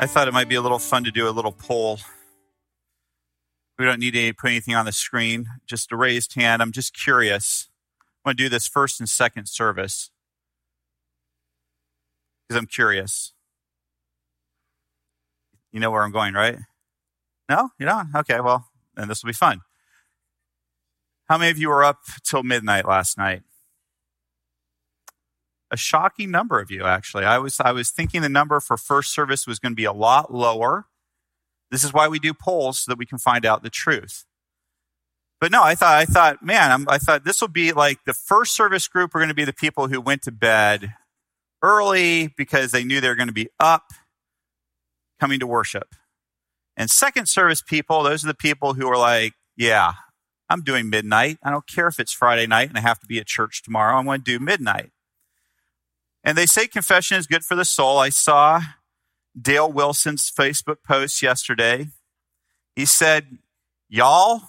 [0.00, 1.98] I thought it might be a little fun to do a little poll.
[3.80, 6.62] We don't need to put anything on the screen, just a raised hand.
[6.62, 7.68] I'm just curious.
[8.24, 10.10] I'm going to do this first and second service
[12.48, 13.32] because I'm curious.
[15.72, 16.58] You know where I'm going, right?
[17.48, 17.70] No?
[17.78, 18.14] You don't?
[18.14, 19.62] Okay, well, then this will be fun.
[21.28, 23.42] How many of you were up till midnight last night?
[25.70, 27.24] A shocking number of you actually.
[27.24, 29.92] I was I was thinking the number for first service was going to be a
[29.92, 30.86] lot lower.
[31.70, 34.24] This is why we do polls so that we can find out the truth.
[35.40, 38.14] But no, I thought I thought man, I'm, I thought this will be like the
[38.14, 40.94] first service group are going to be the people who went to bed
[41.62, 43.84] early because they knew they were going to be up
[45.20, 45.94] coming to worship.
[46.76, 49.94] And second service people, those are the people who are like, yeah,
[50.48, 51.38] I'm doing midnight.
[51.42, 53.96] I don't care if it's Friday night and I have to be at church tomorrow.
[53.96, 54.92] I'm going to do midnight.
[56.28, 57.98] And they say confession is good for the soul.
[57.98, 58.60] I saw
[59.40, 61.86] Dale Wilson's Facebook post yesterday.
[62.76, 63.38] He said,
[63.88, 64.42] Y'all,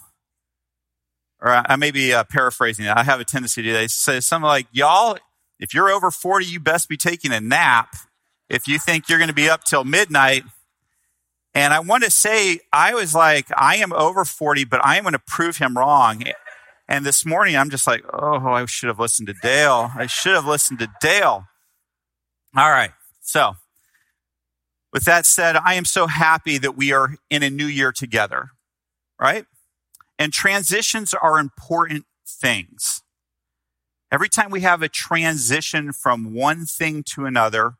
[1.40, 2.86] or I may be uh, paraphrasing.
[2.86, 5.16] I have a tendency to says something like, Y'all,
[5.58, 7.96] if you're over 40, you best be taking a nap
[8.50, 10.42] if you think you're going to be up till midnight.
[11.54, 15.04] And I want to say, I was like, I am over 40, but I am
[15.04, 16.24] going to prove him wrong.
[16.88, 19.90] And this morning, I'm just like, oh, I should have listened to Dale.
[19.96, 21.46] I should have listened to Dale.
[22.56, 22.90] All right.
[23.20, 23.54] So,
[24.92, 28.50] with that said, I am so happy that we are in a new year together,
[29.20, 29.44] right?
[30.18, 33.02] And transitions are important things.
[34.12, 37.74] Every time we have a transition from one thing to another,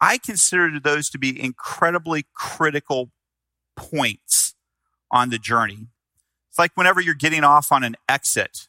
[0.00, 3.10] I consider those to be incredibly critical
[3.76, 4.54] points
[5.10, 5.88] on the journey.
[6.48, 8.68] It's like whenever you're getting off on an exit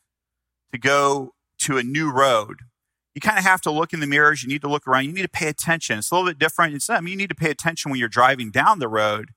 [0.71, 2.61] to go to a new road
[3.15, 4.43] you kind of have to look in the mirrors.
[4.43, 5.05] You need to look around.
[5.05, 5.99] You need to pay attention.
[5.99, 6.75] It's a little bit different.
[6.75, 9.29] It's, I mean, you need to pay attention when you're driving down the road.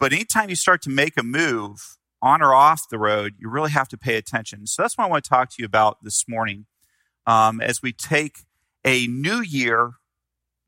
[0.00, 3.70] But anytime you start to make a move on or off the road, you really
[3.70, 4.66] have to pay attention.
[4.66, 6.66] So that's what I want to talk to you about this morning
[7.26, 8.38] um, as we take
[8.84, 9.92] a new year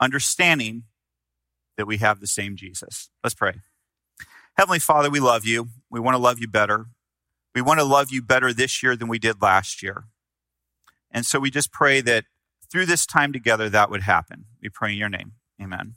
[0.01, 0.85] understanding
[1.77, 3.11] that we have the same Jesus.
[3.23, 3.55] Let's pray.
[4.57, 5.69] Heavenly Father, we love you.
[5.91, 6.87] We want to love you better.
[7.55, 10.05] We want to love you better this year than we did last year.
[11.15, 12.25] And so we just pray that
[12.71, 14.47] through this time together, that would happen.
[14.61, 15.33] We pray in your name.
[15.63, 15.95] Amen.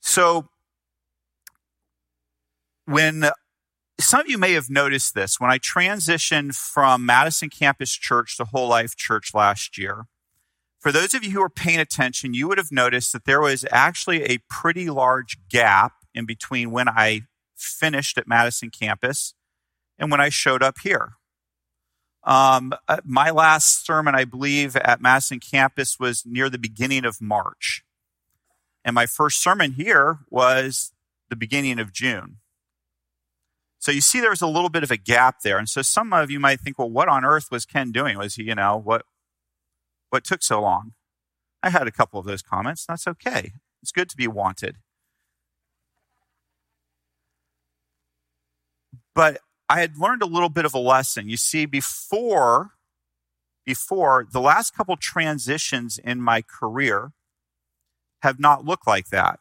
[0.00, 0.48] So,
[2.86, 3.30] when
[4.00, 8.44] some of you may have noticed this, when I transitioned from Madison Campus Church to
[8.44, 10.06] Whole Life Church last year,
[10.80, 13.64] for those of you who are paying attention, you would have noticed that there was
[13.70, 17.22] actually a pretty large gap in between when I
[17.54, 19.34] finished at Madison Campus
[19.98, 21.12] and when I showed up here.
[22.24, 27.20] Um, uh, my last sermon, I believe, at Madison campus was near the beginning of
[27.20, 27.84] March.
[28.84, 30.92] And my first sermon here was
[31.30, 32.38] the beginning of June.
[33.78, 35.58] So you see, there was a little bit of a gap there.
[35.58, 38.16] And so some of you might think, well, what on earth was Ken doing?
[38.16, 39.04] Was he, you know, what,
[40.10, 40.92] what took so long?
[41.64, 42.86] I had a couple of those comments.
[42.86, 43.52] That's okay.
[43.82, 44.76] It's good to be wanted.
[49.14, 49.40] But
[49.72, 51.30] I had learned a little bit of a lesson.
[51.30, 52.72] You see, before,
[53.64, 57.12] before the last couple transitions in my career
[58.20, 59.40] have not looked like that.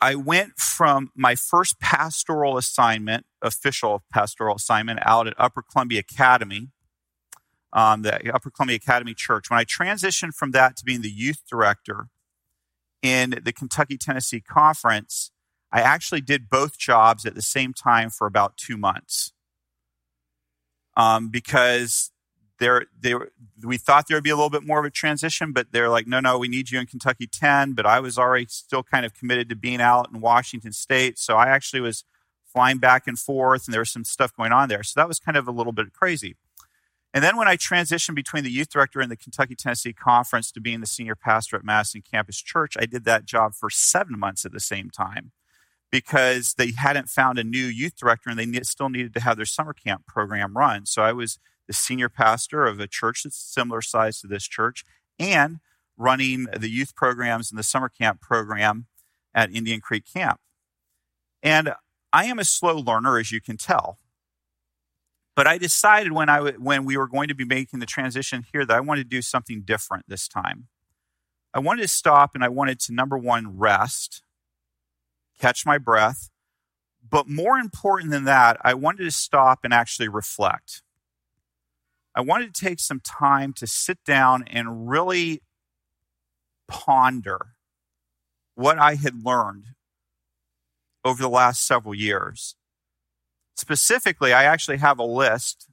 [0.00, 6.70] I went from my first pastoral assignment, official pastoral assignment, out at Upper Columbia Academy,
[7.72, 9.48] um, the Upper Columbia Academy Church.
[9.48, 12.08] When I transitioned from that to being the youth director
[13.00, 15.30] in the Kentucky Tennessee Conference,
[15.74, 19.32] I actually did both jobs at the same time for about two months
[20.96, 22.12] um, because
[22.60, 23.16] there, they
[23.64, 26.06] we thought there would be a little bit more of a transition, but they're like,
[26.06, 27.72] no, no, we need you in Kentucky 10.
[27.72, 31.18] But I was already still kind of committed to being out in Washington State.
[31.18, 32.04] So I actually was
[32.44, 34.84] flying back and forth, and there was some stuff going on there.
[34.84, 36.36] So that was kind of a little bit crazy.
[37.12, 40.60] And then when I transitioned between the youth director and the Kentucky Tennessee Conference to
[40.60, 44.44] being the senior pastor at Madison Campus Church, I did that job for seven months
[44.44, 45.32] at the same time
[45.94, 49.46] because they hadn't found a new youth director and they still needed to have their
[49.46, 50.84] summer camp program run.
[50.86, 51.38] So I was
[51.68, 54.84] the senior pastor of a church that's similar size to this church
[55.20, 55.60] and
[55.96, 58.86] running the youth programs and the summer camp program
[59.32, 60.40] at Indian Creek Camp.
[61.44, 61.72] And
[62.12, 64.00] I am a slow learner, as you can tell.
[65.36, 68.66] But I decided when, I, when we were going to be making the transition here
[68.66, 70.66] that I wanted to do something different this time.
[71.54, 74.23] I wanted to stop and I wanted to, number one, rest,
[75.40, 76.30] catch my breath.
[77.08, 80.82] But more important than that, I wanted to stop and actually reflect.
[82.14, 85.42] I wanted to take some time to sit down and really
[86.68, 87.54] ponder
[88.54, 89.66] what I had learned
[91.04, 92.56] over the last several years.
[93.56, 95.68] Specifically, I actually have a list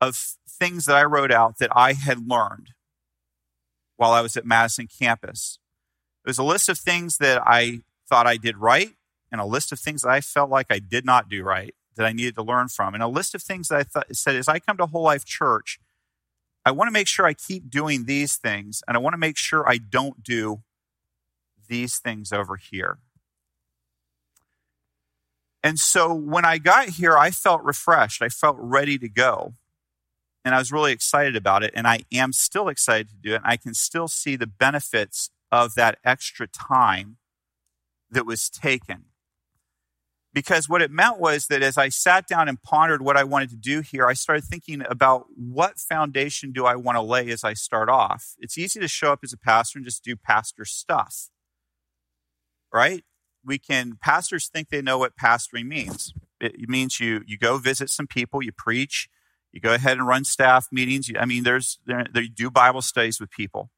[0.00, 2.70] of things that I wrote out that I had learned
[3.96, 5.58] while I was at Madison campus.
[6.24, 8.90] It was a list of things that I thought I did right
[9.30, 12.06] and a list of things that I felt like I did not do right that
[12.06, 14.48] I needed to learn from, and a list of things that I thought, said as
[14.48, 15.78] I come to Whole Life Church,
[16.64, 19.36] I want to make sure I keep doing these things, and I want to make
[19.36, 20.62] sure I don't do
[21.68, 22.98] these things over here.
[25.62, 28.20] And so when I got here, I felt refreshed.
[28.20, 29.54] I felt ready to go.
[30.44, 31.72] And I was really excited about it.
[31.74, 33.36] And I am still excited to do it.
[33.36, 37.18] And I can still see the benefits of that extra time
[38.12, 39.06] that was taken.
[40.34, 43.50] Because what it meant was that as I sat down and pondered what I wanted
[43.50, 47.44] to do here, I started thinking about what foundation do I want to lay as
[47.44, 48.34] I start off.
[48.38, 51.28] It's easy to show up as a pastor and just do pastor stuff,
[52.72, 53.04] right?
[53.44, 56.14] We can, pastors think they know what pastoring means.
[56.40, 59.10] It means you, you go visit some people, you preach,
[59.52, 61.10] you go ahead and run staff meetings.
[61.18, 63.70] I mean, there's, there, you do Bible studies with people.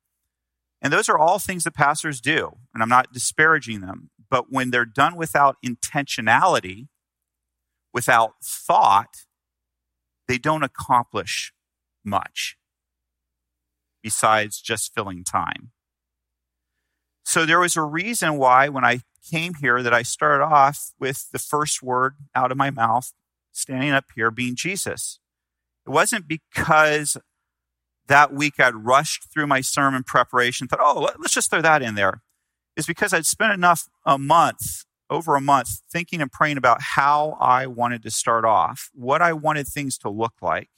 [0.80, 2.58] And those are all things that pastors do.
[2.72, 4.10] And I'm not disparaging them.
[4.30, 6.88] But when they're done without intentionality,
[7.92, 9.26] without thought,
[10.26, 11.52] they don't accomplish
[12.04, 12.56] much
[14.02, 15.70] besides just filling time.
[17.24, 19.00] So there was a reason why when I
[19.30, 23.12] came here that I started off with the first word out of my mouth
[23.52, 25.20] standing up here being Jesus.
[25.86, 27.16] It wasn't because
[28.08, 31.94] that week I'd rushed through my sermon preparation, thought, oh, let's just throw that in
[31.94, 32.23] there
[32.76, 37.36] is because I'd spent enough a month, over a month, thinking and praying about how
[37.40, 40.70] I wanted to start off, what I wanted things to look like.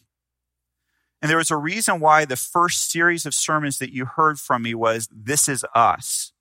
[1.22, 4.62] And there was a reason why the first series of sermons that you heard from
[4.62, 6.32] me was This is Us.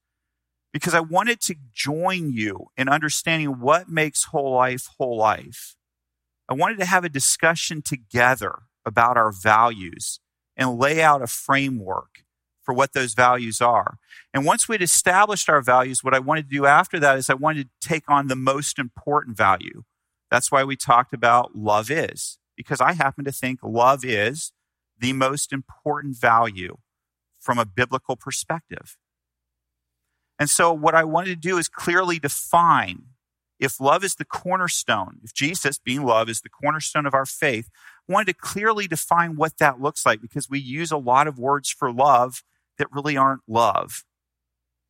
[0.74, 5.78] Because I wanted to join you in understanding what makes whole life whole life.
[6.50, 10.19] I wanted to have a discussion together about our values
[10.57, 12.25] and lay out a framework
[12.65, 13.97] for what those values are.
[14.33, 17.35] And once we'd established our values, what I wanted to do after that is I
[17.35, 19.83] wanted to take on the most important value.
[20.31, 24.51] That's why we talked about love is, because I happen to think love is
[25.00, 26.77] the most important value
[27.39, 28.97] from a biblical perspective.
[30.39, 33.03] And so, what I wanted to do is clearly define
[33.59, 37.69] if love is the cornerstone, if Jesus, being love, is the cornerstone of our faith,
[38.07, 41.39] I wanted to clearly define what that looks like because we use a lot of
[41.39, 42.44] words for love
[42.77, 44.04] that really aren't love.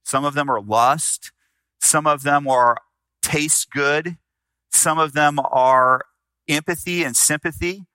[0.03, 1.31] Some of them are lust.
[1.81, 2.77] Some of them are
[3.21, 4.17] taste good.
[4.71, 6.05] Some of them are
[6.47, 7.85] empathy and sympathy,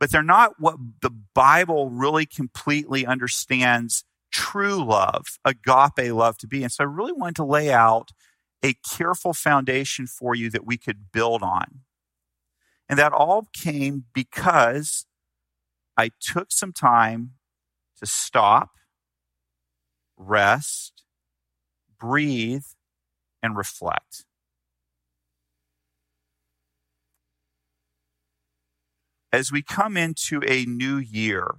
[0.00, 6.62] but they're not what the Bible really completely understands true love, agape love to be.
[6.62, 8.10] And so I really wanted to lay out
[8.64, 11.80] a careful foundation for you that we could build on.
[12.88, 15.06] And that all came because
[15.96, 17.32] I took some time
[17.98, 18.70] to stop
[20.26, 21.02] rest,
[21.98, 22.64] breathe,
[23.42, 24.24] and reflect.
[29.32, 31.56] As we come into a new year,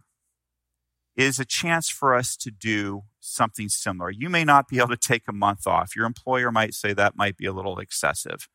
[1.15, 4.09] is a chance for us to do something similar.
[4.09, 5.95] You may not be able to take a month off.
[5.95, 8.47] Your employer might say that might be a little excessive.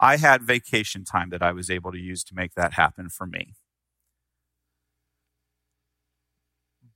[0.00, 3.26] I had vacation time that I was able to use to make that happen for
[3.26, 3.54] me.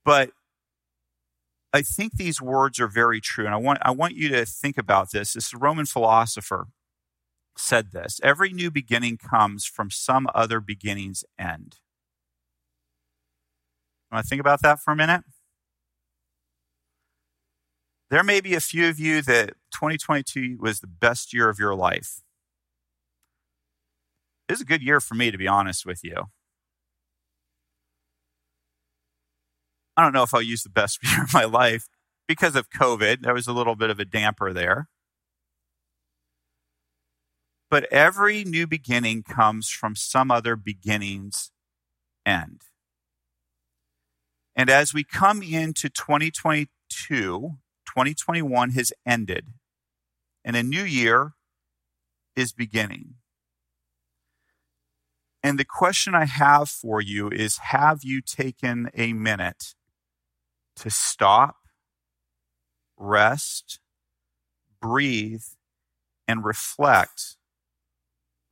[0.03, 0.31] But
[1.75, 3.45] I think these words are very true.
[3.45, 5.33] And I want, I want you to think about this.
[5.33, 6.67] This Roman philosopher
[7.57, 11.79] said this Every new beginning comes from some other beginning's end.
[14.09, 15.23] Want to think about that for a minute?
[18.09, 21.75] There may be a few of you that 2022 was the best year of your
[21.75, 22.21] life.
[24.47, 26.27] It was a good year for me, to be honest with you.
[29.97, 31.87] I don't know if I'll use the best year of my life
[32.27, 33.21] because of COVID.
[33.21, 34.89] There was a little bit of a damper there.
[37.69, 41.51] But every new beginning comes from some other beginning's
[42.25, 42.61] end.
[44.55, 49.47] And as we come into 2022, 2021 has ended,
[50.45, 51.33] and a new year
[52.35, 53.15] is beginning.
[55.43, 59.75] And the question I have for you is Have you taken a minute
[60.77, 61.57] to stop,
[62.97, 63.79] rest,
[64.81, 65.43] breathe,
[66.27, 67.37] and reflect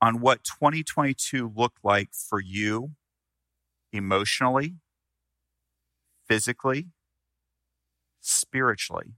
[0.02, 2.92] on what 2022 looked like for you
[3.92, 4.76] emotionally,
[6.28, 6.88] physically,
[8.20, 9.14] spiritually?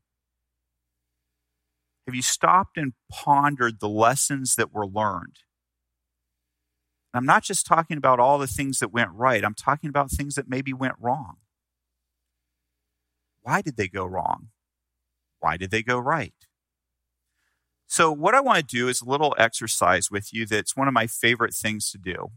[2.06, 5.38] Have you stopped and pondered the lessons that were learned?
[7.16, 10.36] I'm not just talking about all the things that went right, I'm talking about things
[10.36, 11.38] that maybe went wrong.
[13.46, 14.48] Why did they go wrong?
[15.40, 16.34] Why did they go right?
[17.86, 20.96] So, what I want to do is a little exercise with you that's one of
[20.96, 22.32] my favorite things to do.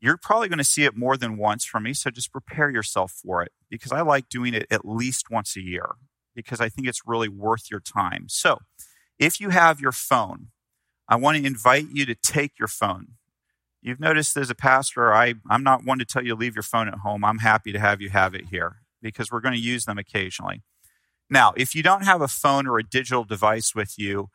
[0.00, 3.10] You're probably going to see it more than once from me, so just prepare yourself
[3.10, 5.96] for it because I like doing it at least once a year
[6.32, 8.26] because I think it's really worth your time.
[8.28, 8.58] So,
[9.18, 10.50] if you have your phone,
[11.08, 13.14] I want to invite you to take your phone.
[13.82, 16.62] You've noticed as a pastor, I, I'm not one to tell you to leave your
[16.62, 17.24] phone at home.
[17.24, 20.62] I'm happy to have you have it here because we're going to use them occasionally.
[21.30, 24.30] Now, if you don't have a phone or a digital device with you,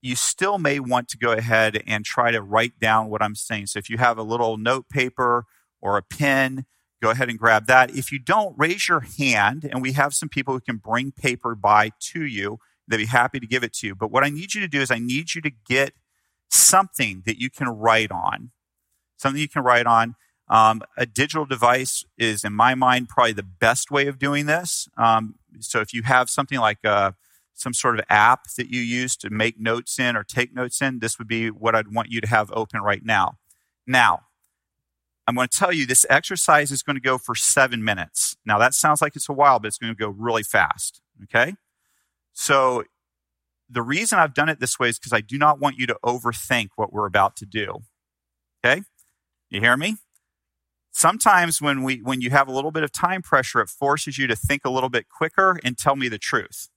[0.00, 3.66] you still may want to go ahead and try to write down what I'm saying.
[3.66, 5.44] So if you have a little note paper
[5.80, 6.66] or a pen,
[7.02, 7.90] go ahead and grab that.
[7.94, 11.54] If you don't, raise your hand, and we have some people who can bring paper
[11.54, 12.58] by to you.
[12.86, 13.94] They'd be happy to give it to you.
[13.94, 15.92] But what I need you to do is I need you to get
[16.48, 18.50] something that you can write on.
[19.16, 20.14] Something you can write on.
[20.50, 24.88] Um, a digital device is, in my mind, probably the best way of doing this.
[24.96, 27.12] Um, so if you have something like a, uh,
[27.54, 31.00] some sort of app that you use to make notes in or take notes in,
[31.00, 33.36] this would be what I'd want you to have open right now.
[33.84, 34.26] Now,
[35.26, 38.36] I'm going to tell you this exercise is going to go for seven minutes.
[38.46, 41.00] Now, that sounds like it's a while, but it's going to go really fast.
[41.24, 41.54] Okay?
[42.32, 42.84] So,
[43.68, 45.98] the reason I've done it this way is because I do not want you to
[46.02, 47.80] overthink what we're about to do.
[48.64, 48.82] Okay?
[49.50, 49.96] You hear me?
[50.98, 54.26] Sometimes when we when you have a little bit of time pressure, it forces you
[54.26, 56.70] to think a little bit quicker and tell me the truth.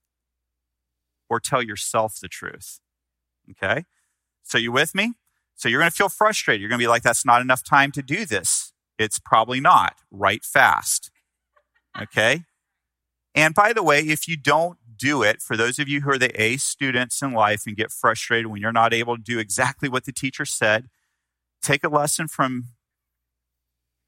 [1.27, 2.79] Or tell yourself the truth.
[3.49, 3.85] Okay?
[4.43, 5.13] So you with me?
[5.55, 6.61] So you're going to feel frustrated.
[6.61, 8.73] You're going to be like, that's not enough time to do this.
[8.99, 9.95] It's probably not.
[10.11, 11.09] Write fast.
[11.99, 12.43] Okay?
[13.33, 16.19] And by the way, if you don't do it, for those of you who are
[16.19, 19.89] the A students in life and get frustrated when you're not able to do exactly
[19.89, 20.89] what the teacher said,
[21.63, 22.65] take a lesson from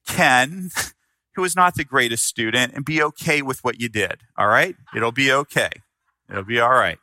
[0.07, 0.69] Ken,
[1.35, 4.21] who is not the greatest student, and be okay with what you did.
[4.37, 4.75] All right?
[4.95, 5.69] It'll be okay.
[6.29, 6.99] It'll be all right.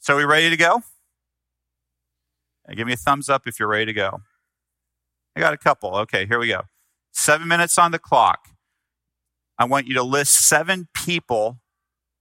[0.00, 0.82] So, are we ready to go?
[2.74, 4.20] Give me a thumbs up if you're ready to go.
[5.36, 5.96] I got a couple.
[5.96, 6.62] Okay, here we go.
[7.12, 8.48] Seven minutes on the clock.
[9.58, 11.60] I want you to list seven people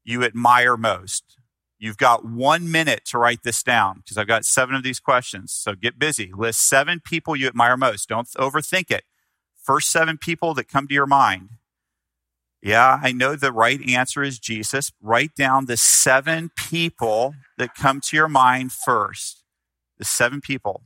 [0.04, 1.38] you admire most.
[1.78, 5.52] You've got one minute to write this down because I've got seven of these questions.
[5.52, 6.32] So get busy.
[6.36, 8.10] List seven people you admire most.
[8.10, 9.04] Don't overthink it.
[9.67, 11.50] First seven people that come to your mind.
[12.62, 14.93] Yeah, I know the right answer is Jesus.
[15.01, 19.43] Write down the seven people that come to your mind first.
[19.97, 20.83] The seven people.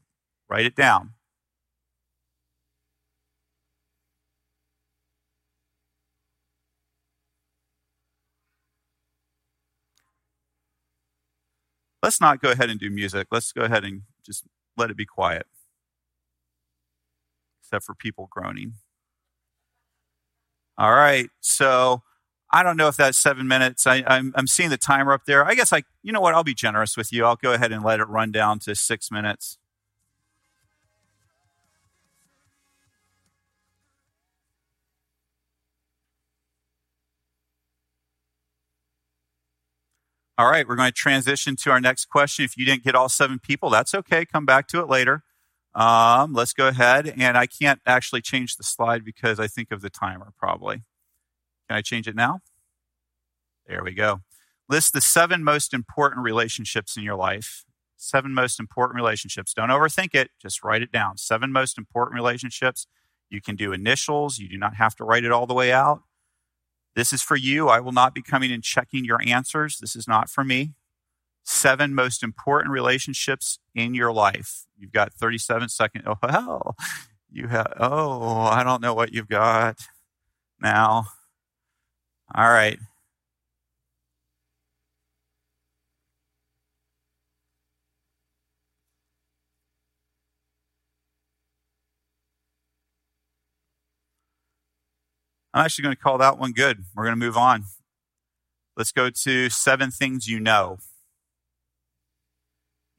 [0.49, 1.11] Write it down.
[12.01, 13.27] Let's not go ahead and do music.
[13.29, 14.43] Let's go ahead and just
[14.75, 15.45] let it be quiet,
[17.71, 18.73] except for people groaning.
[20.77, 21.29] All right.
[21.39, 22.01] So
[22.51, 23.87] I don't know if that's seven minutes.
[23.87, 25.45] I, am seeing the timer up there.
[25.45, 26.33] I guess I, you know what?
[26.33, 27.25] I'll be generous with you.
[27.25, 29.57] I'll go ahead and let it run down to six minutes.
[40.37, 42.43] All right, we're going to transition to our next question.
[42.43, 44.25] If you didn't get all seven people, that's okay.
[44.25, 45.23] Come back to it later.
[45.73, 47.13] Um, let's go ahead.
[47.17, 50.83] And I can't actually change the slide because I think of the timer probably.
[51.67, 52.41] Can I change it now?
[53.67, 54.21] There we go.
[54.67, 57.65] List the seven most important relationships in your life.
[57.97, 59.53] Seven most important relationships.
[59.53, 61.17] Don't overthink it, just write it down.
[61.17, 62.87] Seven most important relationships.
[63.29, 66.01] You can do initials, you do not have to write it all the way out.
[66.95, 67.69] This is for you.
[67.69, 69.77] I will not be coming and checking your answers.
[69.77, 70.73] This is not for me.
[71.43, 74.65] Seven most important relationships in your life.
[74.77, 76.05] You've got 37 seconds.
[76.07, 76.75] Oh, well,
[77.31, 79.79] you have, oh, I don't know what you've got
[80.61, 81.05] now.
[82.33, 82.79] All right.
[95.53, 96.85] I'm actually going to call that one good.
[96.95, 97.65] We're going to move on.
[98.77, 100.77] Let's go to seven things you know.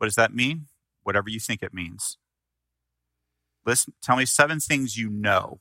[0.03, 0.67] What does that mean?
[1.05, 2.19] Whatever you think it means.
[3.65, 5.61] Listen, tell me seven things you know.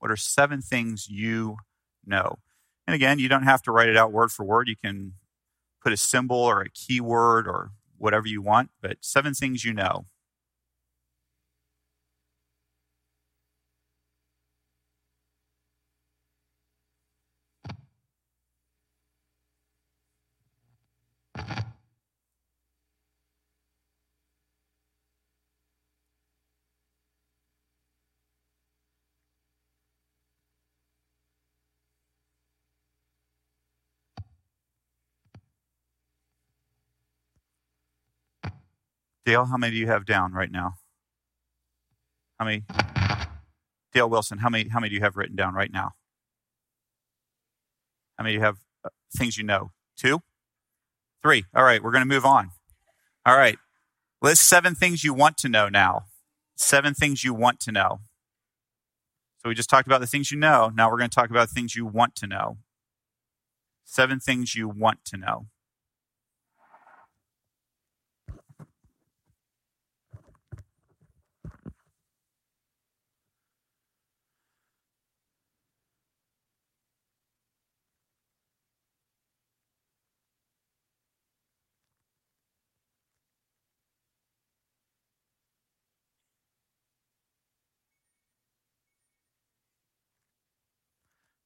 [0.00, 1.58] What are seven things you
[2.04, 2.40] know?
[2.84, 4.66] And again, you don't have to write it out word for word.
[4.66, 5.12] You can
[5.80, 10.06] put a symbol or a keyword or whatever you want, but seven things you know.
[39.24, 40.74] Dale, how many do you have down right now?
[42.38, 42.64] How many?
[43.92, 45.92] Dale Wilson, how many, how many do you have written down right now?
[48.16, 49.70] How many do you have uh, things you know?
[49.96, 50.22] Two?
[51.22, 51.44] Three.
[51.54, 52.50] All right, we're going to move on.
[53.24, 53.58] All right.
[54.20, 56.06] List seven things you want to know now.
[56.56, 58.00] Seven things you want to know.
[59.38, 60.70] So we just talked about the things you know.
[60.74, 62.58] Now we're going to talk about things you want to know.
[63.84, 65.46] Seven things you want to know.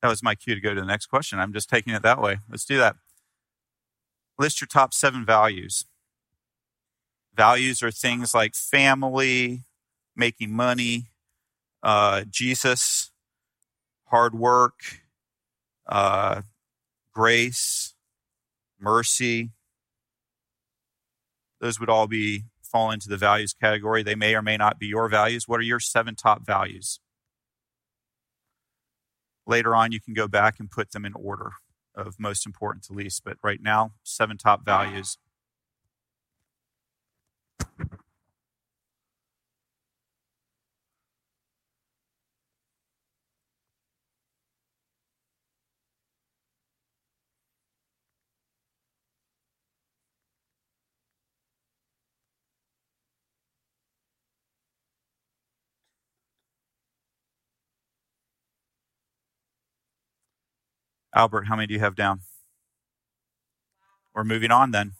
[0.06, 1.40] That was my cue to go to the next question.
[1.40, 2.38] I'm just taking it that way.
[2.48, 2.94] Let's do that.
[4.38, 5.84] List your top seven values.
[7.34, 9.64] Values are things like family,
[10.14, 11.08] making money,
[11.82, 13.10] uh, Jesus,
[14.04, 14.78] hard work,
[15.88, 16.42] uh,
[17.12, 17.94] grace,
[18.78, 19.50] mercy.
[21.60, 24.04] Those would all be fall into the values category.
[24.04, 25.48] They may or may not be your values.
[25.48, 27.00] What are your seven top values?
[29.46, 31.52] Later on, you can go back and put them in order
[31.94, 33.22] of most important to least.
[33.24, 35.18] But right now, seven top values.
[61.16, 62.20] Albert, how many do you have down?
[64.14, 64.92] We're moving on then.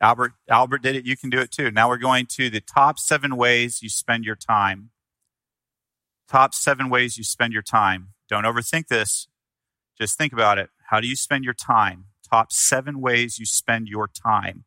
[0.00, 1.04] Albert, Albert did it.
[1.04, 1.72] You can do it too.
[1.72, 4.90] Now we're going to the top seven ways you spend your time.
[6.28, 8.10] Top seven ways you spend your time.
[8.28, 9.26] Don't overthink this.
[9.98, 10.70] Just think about it.
[10.90, 12.04] How do you spend your time?
[12.28, 14.64] Top seven ways you spend your time.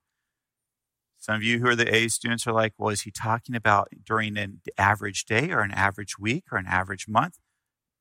[1.19, 3.89] Some of you who are the A students are like, well, is he talking about
[4.05, 7.37] during an average day or an average week or an average month?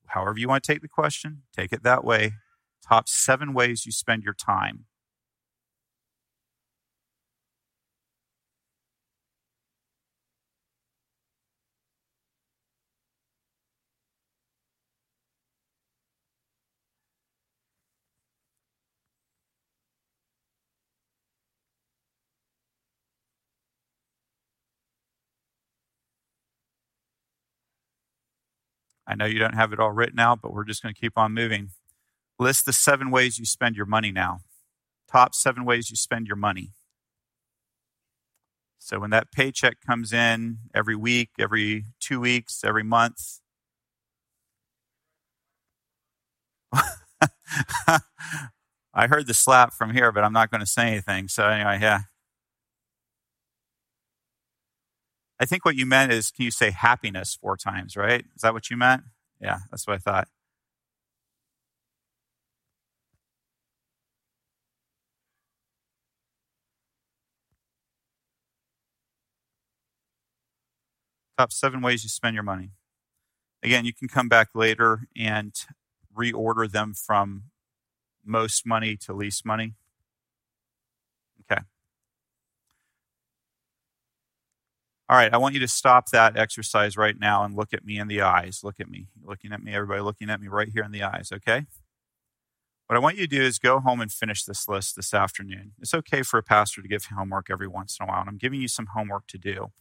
[0.06, 2.32] However, you want to take the question, take it that way.
[2.88, 4.84] Top seven ways you spend your time.
[29.08, 31.16] I know you don't have it all written out, but we're just going to keep
[31.16, 31.70] on moving.
[32.38, 34.40] List the seven ways you spend your money now.
[35.10, 36.72] Top seven ways you spend your money.
[38.78, 43.40] So when that paycheck comes in every week, every two weeks, every month,
[48.94, 51.28] I heard the slap from here, but I'm not going to say anything.
[51.28, 52.00] So anyway, yeah.
[55.38, 58.24] I think what you meant is, can you say happiness four times, right?
[58.34, 59.02] Is that what you meant?
[59.40, 60.28] Yeah, that's what I thought.
[71.36, 72.70] Top seven ways you spend your money.
[73.62, 75.54] Again, you can come back later and
[76.16, 77.44] reorder them from
[78.24, 79.74] most money to least money.
[81.50, 81.62] Okay.
[85.08, 87.98] All right, I want you to stop that exercise right now and look at me
[87.98, 88.60] in the eyes.
[88.64, 89.06] Look at me.
[89.22, 91.66] Looking at me, everybody looking at me right here in the eyes, okay?
[92.86, 95.72] What I want you to do is go home and finish this list this afternoon.
[95.80, 98.38] It's okay for a pastor to give homework every once in a while, and I'm
[98.38, 99.72] giving you some homework to do.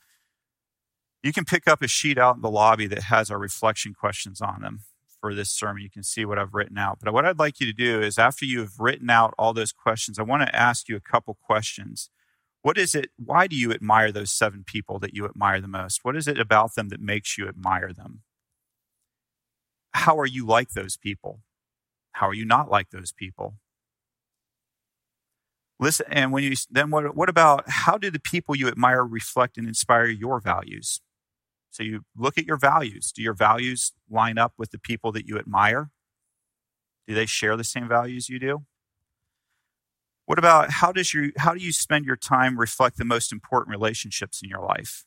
[1.26, 4.42] You can pick up a sheet out in the lobby that has our reflection questions
[4.42, 4.82] on them
[5.20, 5.82] for this sermon.
[5.82, 7.00] You can see what I've written out.
[7.02, 10.20] But what I'd like you to do is after you've written out all those questions,
[10.20, 12.12] I want to ask you a couple questions.
[12.62, 13.10] What is it?
[13.18, 16.02] Why do you admire those seven people that you admire the most?
[16.04, 18.22] What is it about them that makes you admire them?
[19.94, 21.40] How are you like those people?
[22.12, 23.56] How are you not like those people?
[25.80, 29.58] Listen, and when you then what, what about how do the people you admire reflect
[29.58, 31.02] and inspire your values?
[31.76, 33.12] So you look at your values.
[33.12, 35.92] Do your values line up with the people that you admire?
[37.06, 38.64] Do they share the same values you do?
[40.26, 43.76] What about how does you how do you spend your time reflect the most important
[43.76, 45.04] relationships in your life?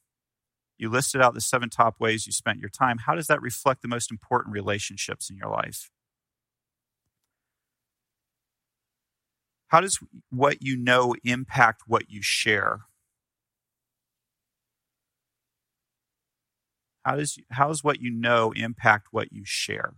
[0.77, 2.99] You listed out the seven top ways you spent your time.
[2.99, 5.91] How does that reflect the most important relationships in your life?
[9.69, 12.88] How does what you know impact what you share?
[17.09, 19.95] How does how does what you know impact what you share?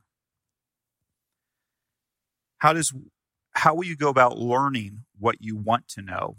[2.59, 2.93] How does
[3.55, 6.37] how will you go about learning what you want to know?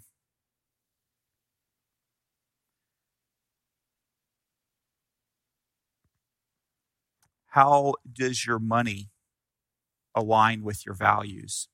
[7.48, 9.10] How does your money
[10.16, 11.68] align with your values?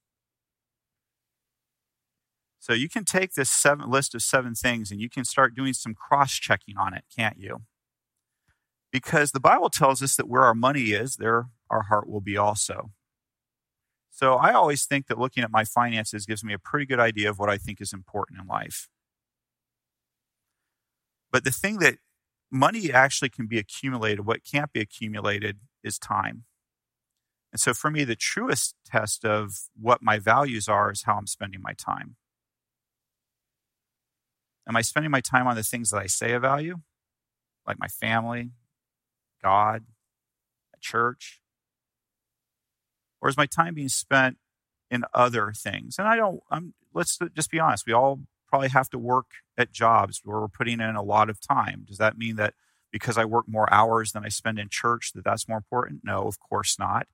[2.58, 5.74] So you can take this seven list of seven things and you can start doing
[5.74, 7.62] some cross checking on it, can't you?
[8.98, 12.36] Because the Bible tells us that where our money is, there our heart will be
[12.36, 12.90] also.
[14.10, 17.30] So I always think that looking at my finances gives me a pretty good idea
[17.30, 18.90] of what I think is important in life.
[21.32, 22.00] But the thing that
[22.50, 26.46] money actually can be accumulated, what can't be accumulated is time.
[27.52, 31.28] And so for me, the truest test of what my values are is how I'm
[31.28, 32.16] spending my time.
[34.68, 36.78] Am I spending my time on the things that I say I value,
[37.68, 38.54] like my family,
[39.48, 39.86] God,
[40.82, 41.40] church?
[43.22, 44.38] Or is my time being spent
[44.92, 45.98] in other things?
[45.98, 47.86] And I don't, I'm, let's just be honest.
[47.88, 51.40] We all probably have to work at jobs where we're putting in a lot of
[51.40, 51.86] time.
[51.88, 52.56] Does that mean that
[52.92, 56.02] because I work more hours than I spend in church that that's more important?
[56.04, 57.08] No, of course not.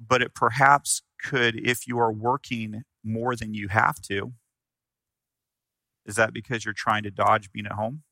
[0.00, 4.32] But it perhaps could, if you are working more than you have to,
[6.06, 8.04] is that because you're trying to dodge being at home?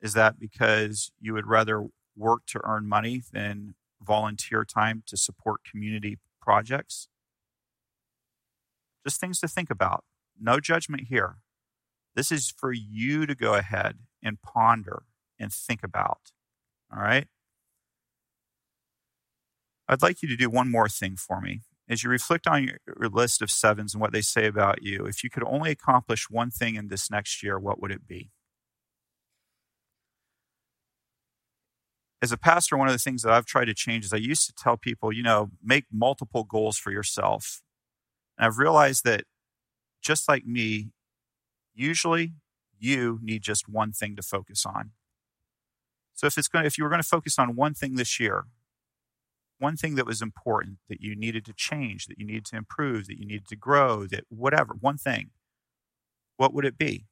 [0.00, 5.60] Is that because you would rather work to earn money than volunteer time to support
[5.68, 7.08] community projects?
[9.04, 10.04] Just things to think about.
[10.40, 11.36] No judgment here.
[12.14, 15.02] This is for you to go ahead and ponder
[15.38, 16.32] and think about.
[16.94, 17.26] All right?
[19.88, 21.62] I'd like you to do one more thing for me.
[21.88, 25.24] As you reflect on your list of sevens and what they say about you, if
[25.24, 28.30] you could only accomplish one thing in this next year, what would it be?
[32.20, 34.46] As a pastor, one of the things that I've tried to change is I used
[34.46, 37.62] to tell people, you know, make multiple goals for yourself.
[38.36, 39.24] And I've realized that
[40.02, 40.90] just like me,
[41.74, 42.34] usually
[42.78, 44.90] you need just one thing to focus on.
[46.14, 48.18] So if it's going to, if you were going to focus on one thing this
[48.18, 48.46] year,
[49.58, 53.06] one thing that was important that you needed to change, that you needed to improve,
[53.06, 55.30] that you needed to grow, that whatever, one thing,
[56.36, 57.06] what would it be?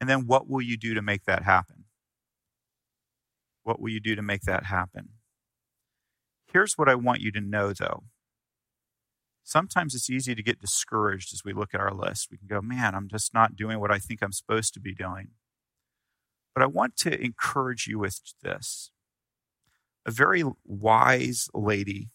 [0.00, 1.79] And then what will you do to make that happen?
[3.70, 5.10] What will you do to make that happen?
[6.52, 8.02] Here's what I want you to know, though.
[9.44, 12.32] Sometimes it's easy to get discouraged as we look at our list.
[12.32, 14.92] We can go, man, I'm just not doing what I think I'm supposed to be
[14.92, 15.28] doing.
[16.52, 18.90] But I want to encourage you with this.
[20.04, 22.10] A very wise lady,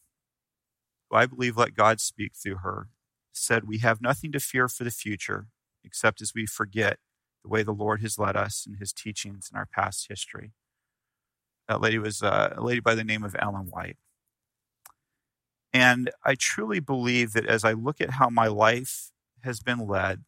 [1.10, 2.90] who I believe let God speak through her,
[3.32, 5.48] said, We have nothing to fear for the future
[5.86, 6.98] except as we forget
[7.44, 10.52] the way the Lord has led us in his teachings in our past history.
[11.68, 13.98] That lady was uh, a lady by the name of Ellen White.
[15.74, 19.12] And I truly believe that as I look at how my life
[19.44, 20.24] has been led,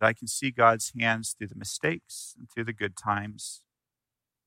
[0.00, 3.62] that I can see God's hands through the mistakes and through the good times,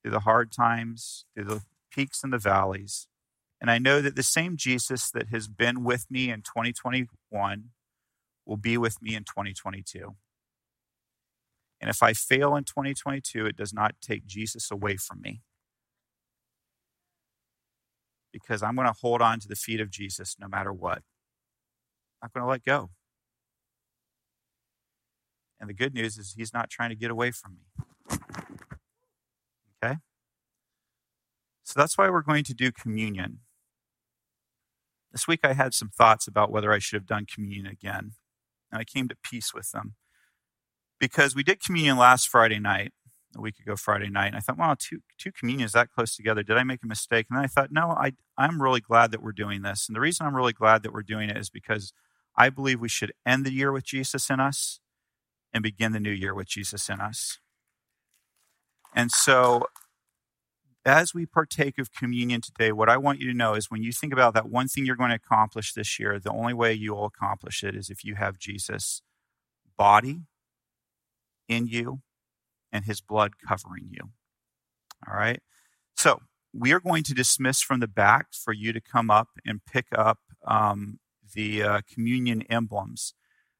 [0.01, 3.07] through the hard times, through the peaks and the valleys.
[3.59, 7.69] And I know that the same Jesus that has been with me in 2021
[8.45, 10.15] will be with me in 2022.
[11.79, 15.41] And if I fail in 2022, it does not take Jesus away from me
[18.31, 20.99] because I'm going to hold on to the feet of Jesus no matter what.
[22.21, 22.89] I'm not going to let go.
[25.59, 28.17] And the good news is he's not trying to get away from me.
[29.83, 29.97] Okay?
[31.63, 33.39] So that's why we're going to do communion.
[35.11, 38.13] This week I had some thoughts about whether I should have done communion again,
[38.71, 39.95] and I came to peace with them.
[40.99, 42.93] Because we did communion last Friday night,
[43.35, 46.43] a week ago Friday night, and I thought, wow, two two communions that close together.
[46.43, 47.27] Did I make a mistake?
[47.29, 49.87] And then I thought, no, I I'm really glad that we're doing this.
[49.87, 51.93] And the reason I'm really glad that we're doing it is because
[52.35, 54.79] I believe we should end the year with Jesus in us
[55.53, 57.39] and begin the new year with Jesus in us.
[58.95, 59.65] And so
[60.85, 63.91] as we partake of communion today, what I want you to know is when you
[63.91, 66.93] think about that one thing you're going to accomplish this year, the only way you
[66.93, 69.01] will accomplish it is if you have Jesus'
[69.77, 70.21] body
[71.47, 72.01] in you
[72.71, 74.09] and his blood covering you.
[75.07, 75.41] All right?
[75.95, 76.21] So
[76.53, 79.87] we are going to dismiss from the back for you to come up and pick
[79.95, 80.99] up um,
[81.33, 83.13] the uh, communion emblems.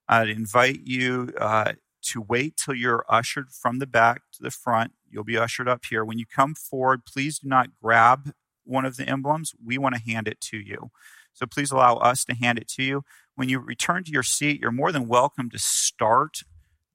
[0.08, 4.91] I'd invite you uh, to wait till you're ushered from the back to the front.
[5.10, 6.04] You'll be ushered up here.
[6.04, 8.32] When you come forward, please do not grab
[8.65, 9.54] one of the emblems.
[9.63, 10.91] We want to hand it to you.
[11.34, 13.04] So please allow us to hand it to you.
[13.36, 16.43] When you return to your seat, you're more than welcome to start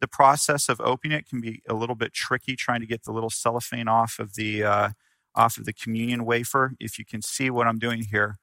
[0.00, 1.28] the process of opening it.
[1.28, 4.64] Can be a little bit tricky trying to get the little cellophane off of the
[4.64, 4.88] uh,
[5.34, 6.74] off of the communion wafer.
[6.80, 8.36] If you can see what I'm doing here,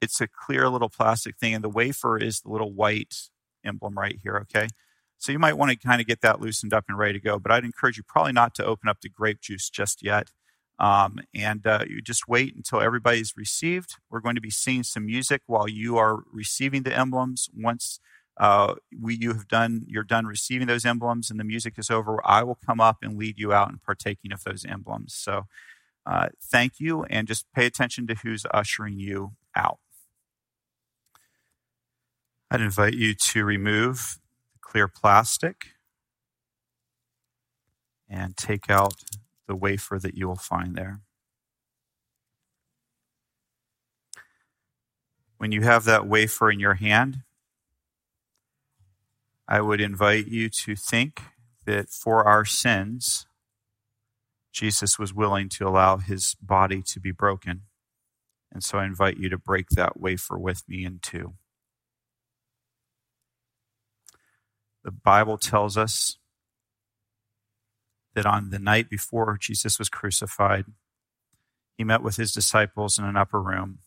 [0.00, 3.14] it's a clear little plastic thing, and the wafer is the little white
[3.64, 4.36] emblem right here.
[4.36, 4.68] Okay.
[5.18, 7.38] So you might want to kind of get that loosened up and ready to go.
[7.38, 10.30] But I'd encourage you probably not to open up the grape juice just yet.
[10.78, 13.96] Um, and uh, you just wait until everybody's received.
[14.08, 17.50] We're going to be singing some music while you are receiving the emblems.
[17.54, 18.00] Once
[18.40, 22.18] uh, we, you have done, you're done receiving those emblems and the music is over,
[22.24, 25.14] I will come up and lead you out in partaking of those emblems.
[25.14, 25.44] So
[26.06, 29.78] uh, thank you, and just pay attention to who's ushering you out.
[32.50, 34.18] I'd invite you to remove
[34.54, 35.66] the clear plastic
[38.08, 38.94] and take out
[39.46, 41.00] the wafer that you will find there.
[45.36, 47.18] When you have that wafer in your hand,
[49.52, 51.22] I would invite you to think
[51.66, 53.26] that for our sins,
[54.52, 57.62] Jesus was willing to allow his body to be broken.
[58.52, 61.34] And so I invite you to break that wafer with me in two.
[64.84, 66.16] The Bible tells us
[68.14, 70.66] that on the night before Jesus was crucified,
[71.76, 73.80] he met with his disciples in an upper room.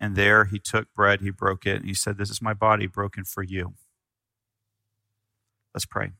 [0.00, 2.86] And there he took bread, he broke it, and he said, This is my body
[2.86, 3.74] broken for you.
[5.74, 6.12] Let's pray.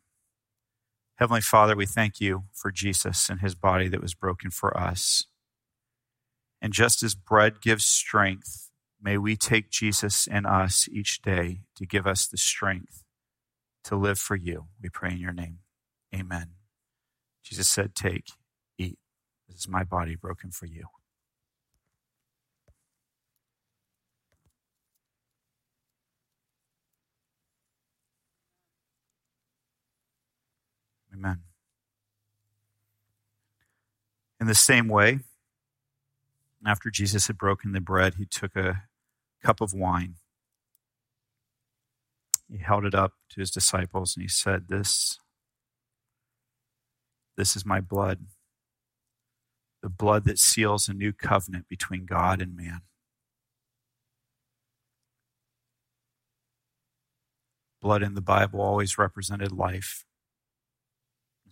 [1.16, 5.26] Heavenly Father, we thank you for Jesus and his body that was broken for us.
[6.60, 11.86] And just as bread gives strength, may we take Jesus in us each day to
[11.86, 13.04] give us the strength
[13.84, 14.66] to live for you.
[14.80, 15.58] We pray in your name.
[16.14, 16.52] Amen.
[17.44, 18.28] Jesus said, Take,
[18.78, 18.98] eat.
[19.48, 20.86] This is my body broken for you.
[31.22, 31.40] Amen.
[34.40, 35.20] In the same way,
[36.66, 38.84] after Jesus had broken the bread, he took a
[39.42, 40.16] cup of wine
[42.52, 45.18] he held it up to his disciples and he said, This,
[47.36, 48.26] this is my blood,
[49.82, 52.82] the blood that seals a new covenant between God and man.
[57.80, 60.04] Blood in the Bible always represented life.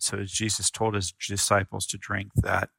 [0.01, 2.69] And so as Jesus told his disciples to drink that,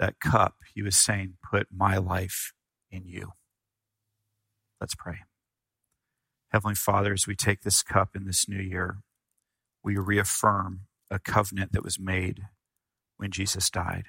[0.00, 2.52] that cup, he was saying, Put my life
[2.90, 3.32] in you.
[4.80, 5.18] Let's pray.
[6.50, 8.98] Heavenly Father, as we take this cup in this new year,
[9.84, 12.42] we reaffirm a covenant that was made
[13.16, 14.06] when Jesus died.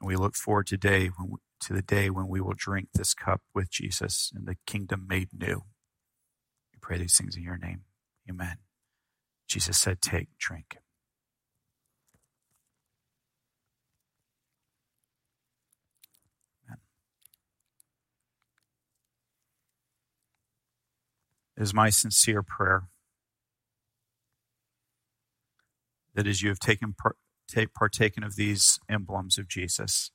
[0.00, 3.42] And we look forward today when, to the day when we will drink this cup
[3.54, 5.62] with Jesus in the kingdom made new.
[6.72, 7.82] We pray these things in your name.
[8.28, 8.56] Amen.
[9.48, 10.76] Jesus said, Take, drink.
[21.56, 22.88] Is my sincere prayer
[26.14, 26.94] that as you have taken
[27.48, 30.10] take, partaken of these emblems of Jesus,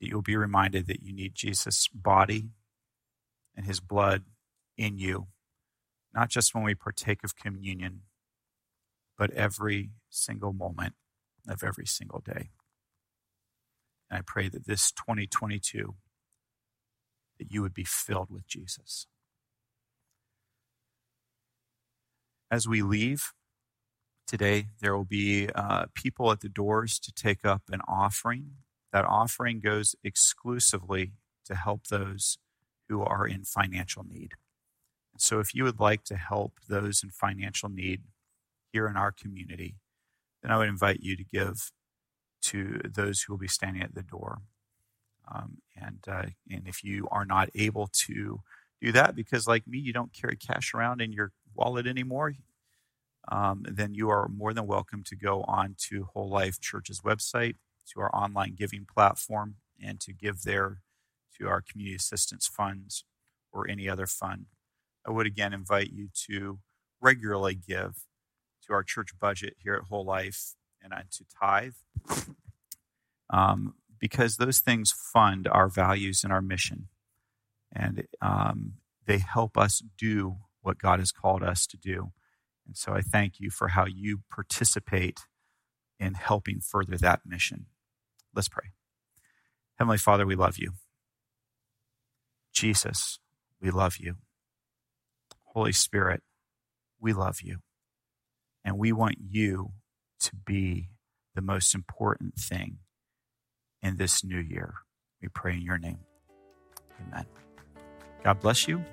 [0.00, 2.50] that you'll be reminded that you need Jesus' body
[3.56, 4.24] and his blood
[4.76, 5.26] in you,
[6.14, 8.02] not just when we partake of communion,
[9.16, 10.94] but every single moment
[11.48, 12.50] of every single day.
[14.10, 15.96] And I pray that this 2022,
[17.38, 19.06] that you would be filled with Jesus.
[22.50, 23.32] As we leave
[24.26, 28.52] today, there will be uh, people at the doors to take up an offering.
[28.92, 31.12] That offering goes exclusively
[31.46, 32.38] to help those
[32.88, 34.32] who are in financial need.
[35.18, 38.02] So, if you would like to help those in financial need
[38.72, 39.76] here in our community,
[40.42, 41.72] then I would invite you to give
[42.42, 44.38] to those who will be standing at the door.
[45.30, 48.40] Um, and uh, and if you are not able to
[48.80, 52.34] do that because, like me, you don't carry cash around in your wallet anymore,
[53.30, 57.56] um, then you are more than welcome to go on to Whole Life Church's website,
[57.92, 60.78] to our online giving platform, and to give there
[61.38, 63.04] to our community assistance funds
[63.52, 64.46] or any other fund.
[65.06, 66.60] I would again invite you to
[67.00, 68.04] regularly give
[68.66, 71.74] to our church budget here at Whole Life and to tithe.
[73.30, 76.88] Um, because those things fund our values and our mission.
[77.72, 78.74] And um,
[79.06, 82.12] they help us do what God has called us to do.
[82.66, 85.20] And so I thank you for how you participate
[85.98, 87.66] in helping further that mission.
[88.34, 88.70] Let's pray.
[89.78, 90.72] Heavenly Father, we love you.
[92.52, 93.18] Jesus,
[93.60, 94.16] we love you.
[95.44, 96.22] Holy Spirit,
[97.00, 97.58] we love you.
[98.64, 99.72] And we want you
[100.20, 100.90] to be
[101.34, 102.78] the most important thing
[103.80, 104.74] in this new year.
[105.22, 106.00] We pray in your name.
[107.00, 107.26] Amen.
[108.24, 108.84] God bless you.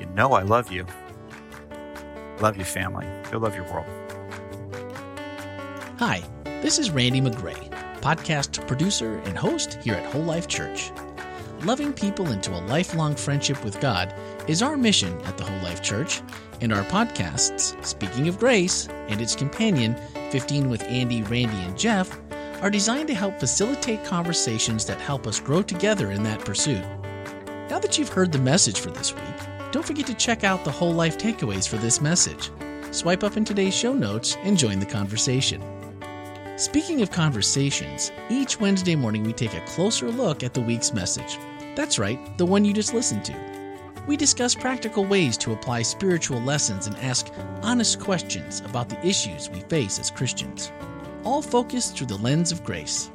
[0.00, 0.86] You know I love you.
[2.40, 3.06] Love you, family.
[3.30, 3.86] Go love your world.
[5.98, 7.68] Hi, this is Randy McGray,
[8.00, 10.90] podcast producer and host here at Whole Life Church.
[11.64, 14.14] Loving people into a lifelong friendship with God
[14.48, 16.22] is our mission at the Whole Life Church,
[16.62, 19.94] and our podcasts, Speaking of Grace and its companion,
[20.30, 22.18] 15 with Andy, Randy, and Jeff,
[22.62, 26.84] are designed to help facilitate conversations that help us grow together in that pursuit.
[27.68, 30.70] Now that you've heard the message for this week, don't forget to check out the
[30.70, 32.50] whole life takeaways for this message.
[32.90, 35.62] Swipe up in today's show notes and join the conversation.
[36.56, 41.38] Speaking of conversations, each Wednesday morning we take a closer look at the week's message.
[41.76, 43.34] That's right, the one you just listened to.
[44.06, 47.30] We discuss practical ways to apply spiritual lessons and ask
[47.62, 50.72] honest questions about the issues we face as Christians
[51.24, 53.10] all focused through the lens of grace.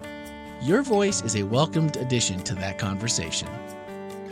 [0.62, 3.48] Your voice is a welcomed addition to that conversation.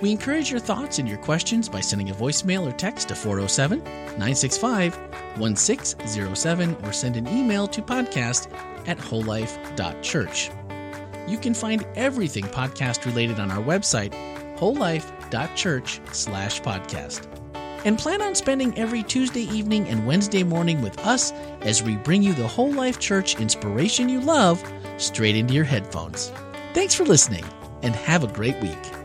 [0.02, 3.80] We encourage your thoughts and your questions by sending a voicemail or text to 407
[3.84, 4.98] 965
[5.38, 8.54] 1607 or send an email to podcast
[8.88, 10.52] at wholelife.church.
[11.28, 14.12] You can find everything podcast related on our website,
[14.58, 17.28] wholelife.church slash podcast
[17.86, 22.24] and plan on spending every Tuesday evening and Wednesday morning with us as we bring
[22.24, 24.64] you the Whole Life Church inspiration you love
[24.98, 26.32] straight into your headphones.
[26.74, 27.46] Thanks for listening
[27.82, 29.03] and have a great week.